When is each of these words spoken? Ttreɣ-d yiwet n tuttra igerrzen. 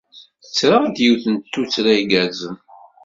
Ttreɣ-d 0.45 0.95
yiwet 1.03 1.25
n 1.29 1.35
tuttra 1.51 1.91
igerrzen. 2.01 2.55